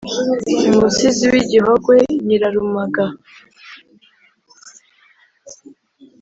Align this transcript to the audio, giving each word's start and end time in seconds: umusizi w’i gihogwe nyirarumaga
umusizi 0.71 1.25
w’i 1.33 1.43
gihogwe 1.51 1.95
nyirarumaga 2.25 3.03